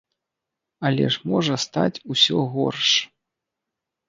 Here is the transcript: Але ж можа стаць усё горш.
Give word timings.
Але 0.87 1.05
ж 1.15 1.29
можа 1.31 1.55
стаць 1.65 2.01
усё 2.15 2.39
горш. 2.55 2.89